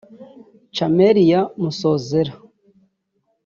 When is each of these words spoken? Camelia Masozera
Camelia 0.77 1.39
Masozera 1.61 2.33